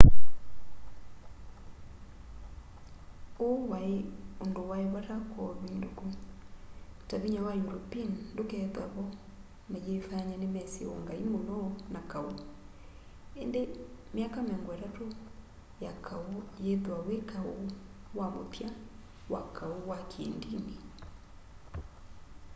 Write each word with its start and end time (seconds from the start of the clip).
uu 3.47 3.59
wai 3.71 3.91
undu 4.43 4.61
wai 4.71 4.85
vata 4.93 5.15
kwa 5.29 5.43
uvinduku 5.53 6.05
ta 7.07 7.15
vinya 7.23 7.41
wa 7.47 7.53
european 7.61 8.09
ndukethwaa 8.33 8.91
vo 8.95 9.03
mayifanya 9.71 10.35
nimesi 10.43 10.81
ungai 10.93 11.23
muno 11.31 11.57
na 11.93 11.99
kau 12.11 12.29
indi 13.41 13.61
myaka 14.15 14.37
miongo 14.47 14.71
itatu 14.77 15.05
ya 15.85 15.91
kau 16.07 16.25
yithwa 16.63 16.97
wi 17.07 17.17
kau 17.31 17.53
wa 18.17 18.25
muthya 18.35 18.69
wa 19.33 19.41
kau 19.57 19.77
wa 19.89 19.97
kiindini 20.11 20.75